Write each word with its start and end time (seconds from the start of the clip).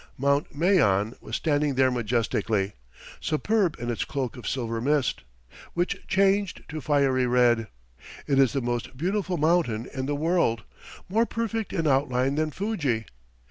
Mount 0.17 0.49
Mayon 0.55 1.13
was 1.21 1.35
standing 1.35 1.75
there 1.75 1.91
majestically, 1.91 2.73
superb 3.19 3.75
in 3.79 3.91
its 3.91 4.03
cloak 4.03 4.35
of 4.35 4.47
silver 4.47 4.81
mist, 4.81 5.21
which 5.75 6.07
changed 6.07 6.63
to 6.69 6.81
fiery 6.81 7.27
red. 7.27 7.67
It 8.25 8.39
is 8.39 8.53
the 8.53 8.61
most 8.61 8.97
beautiful 8.97 9.37
mountain 9.37 9.87
in 9.93 10.07
the 10.07 10.15
world, 10.15 10.63
more 11.07 11.27
perfect 11.27 11.71
in 11.71 11.85
outline 11.85 12.33
than 12.33 12.49
Fuji. 12.49 13.05